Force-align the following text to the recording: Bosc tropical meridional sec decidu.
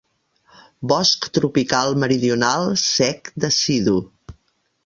Bosc 0.91 1.27
tropical 1.35 1.93
meridional 2.05 2.67
sec 2.85 3.33
decidu. 3.45 3.97